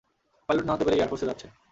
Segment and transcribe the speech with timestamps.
[0.49, 1.47] Pilot না হতে পেরে এয়ারফোর্স এ যাচ্ছে।